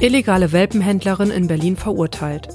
[0.00, 2.48] Illegale Welpenhändlerin in Berlin verurteilt.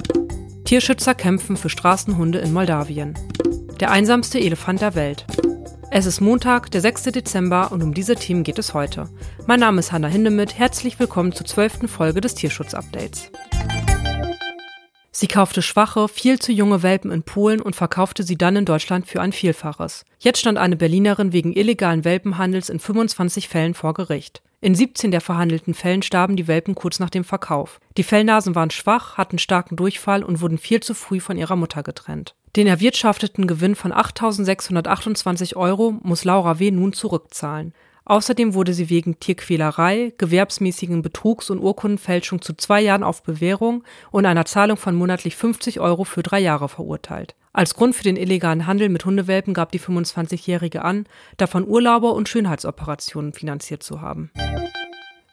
[0.63, 3.13] Tierschützer kämpfen für Straßenhunde in Moldawien.
[3.79, 5.27] Der einsamste Elefant der Welt.
[5.91, 7.03] Es ist Montag, der 6.
[7.03, 9.09] Dezember und um diese Themen geht es heute.
[9.45, 10.57] Mein Name ist Hanna Hindemith.
[10.57, 13.29] Herzlich willkommen zur zwölften Folge des Tierschutz-Updates.
[15.17, 19.07] Sie kaufte schwache, viel zu junge Welpen in Polen und verkaufte sie dann in Deutschland
[19.07, 20.03] für ein Vielfaches.
[20.19, 24.41] Jetzt stand eine Berlinerin wegen illegalen Welpenhandels in 25 Fällen vor Gericht.
[24.59, 27.79] In 17 der verhandelten Fällen starben die Welpen kurz nach dem Verkauf.
[27.95, 31.81] Die Fellnasen waren schwach, hatten starken Durchfall und wurden viel zu früh von ihrer Mutter
[31.81, 32.35] getrennt.
[32.57, 36.71] Den erwirtschafteten Gewinn von 8.628 Euro muss Laura W.
[36.71, 37.73] nun zurückzahlen.
[38.05, 44.27] Außerdem wurde sie wegen Tierquälerei, gewerbsmäßigen Betrugs und Urkundenfälschung zu zwei Jahren auf Bewährung und
[44.27, 47.35] einer Zahlung von monatlich 50 Euro für drei Jahre verurteilt.
[47.51, 51.05] Als Grund für den illegalen Handel mit Hundewelpen gab die 25-Jährige an,
[51.37, 54.29] davon Urlauber und Schönheitsoperationen finanziert zu haben.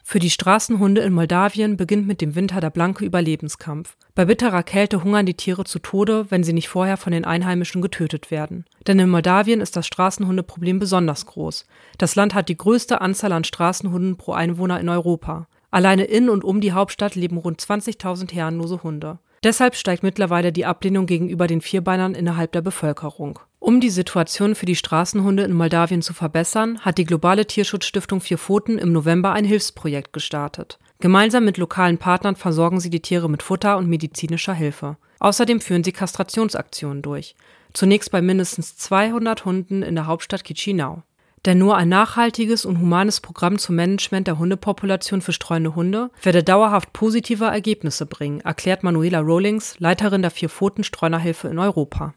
[0.05, 3.95] Für die Straßenhunde in Moldawien beginnt mit dem Winter der blanke Überlebenskampf.
[4.13, 7.81] Bei bitterer Kälte hungern die Tiere zu Tode, wenn sie nicht vorher von den Einheimischen
[7.81, 8.65] getötet werden.
[8.85, 11.65] Denn in Moldawien ist das Straßenhundeproblem besonders groß.
[11.97, 15.47] Das Land hat die größte Anzahl an Straßenhunden pro Einwohner in Europa.
[15.71, 19.19] Alleine in und um die Hauptstadt leben rund 20.000 herrenlose Hunde.
[19.43, 23.39] Deshalb steigt mittlerweile die Ablehnung gegenüber den Vierbeinern innerhalb der Bevölkerung.
[23.59, 28.37] Um die Situation für die Straßenhunde in Moldawien zu verbessern, hat die globale Tierschutzstiftung Vier
[28.37, 30.79] Pfoten im November ein Hilfsprojekt gestartet.
[30.99, 34.97] Gemeinsam mit lokalen Partnern versorgen sie die Tiere mit Futter und medizinischer Hilfe.
[35.19, 37.35] Außerdem führen sie Kastrationsaktionen durch.
[37.73, 41.03] Zunächst bei mindestens 200 Hunden in der Hauptstadt Chisinau.
[41.45, 46.41] Denn nur ein nachhaltiges und humanes Programm zum Management der Hundepopulation für streunende Hunde werde
[46.41, 52.13] dauerhaft positive Ergebnisse bringen, erklärt Manuela Rawlings, Leiterin der Vier-Pfoten-Streunerhilfe in Europa.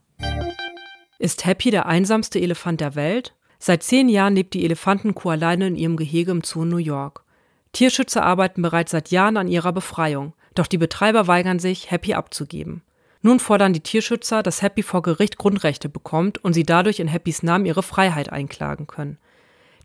[1.18, 3.34] Ist Happy der einsamste Elefant der Welt?
[3.58, 7.24] Seit zehn Jahren lebt die Elefantenkuh alleine in ihrem Gehege im Zoo New York.
[7.72, 12.82] Tierschützer arbeiten bereits seit Jahren an ihrer Befreiung, doch die Betreiber weigern sich, Happy abzugeben.
[13.26, 17.42] Nun fordern die Tierschützer, dass Happy vor Gericht Grundrechte bekommt und sie dadurch in Happys
[17.42, 19.18] Namen ihre Freiheit einklagen können.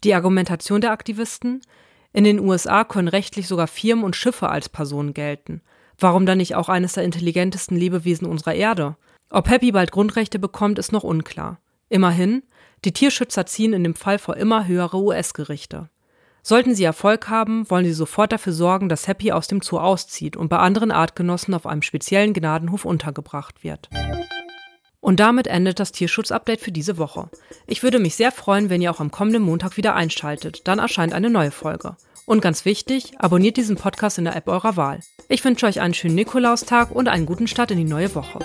[0.03, 1.62] Die Argumentation der Aktivisten?
[2.13, 5.63] In den USA können rechtlich sogar Firmen und Schiffe als Personen gelten.
[5.97, 8.96] Warum dann nicht auch eines der intelligentesten Lebewesen unserer Erde?
[9.31, 11.59] Ob Happy bald Grundrechte bekommt, ist noch unklar.
[11.90, 12.44] Immerhin,
[12.85, 15.90] die Tierschützer ziehen in dem Fall vor immer höhere US-Gerichte.
[16.44, 20.35] Sollten sie Erfolg haben, wollen sie sofort dafür sorgen, dass Happy aus dem Zoo auszieht
[20.35, 23.90] und bei anderen Artgenossen auf einem speziellen Gnadenhof untergebracht wird.
[25.00, 27.29] Und damit endet das Tierschutz-Update für diese Woche.
[27.68, 30.68] Ich würde mich sehr freuen, wenn ihr auch am kommenden Montag wieder einschaltet.
[30.68, 31.96] Dann erscheint eine neue Folge.
[32.25, 35.00] Und ganz wichtig, abonniert diesen Podcast in der App eurer Wahl.
[35.28, 38.40] Ich wünsche euch einen schönen Nikolaustag und einen guten Start in die neue Woche.